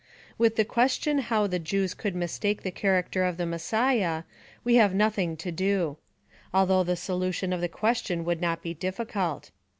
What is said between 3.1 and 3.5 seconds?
of the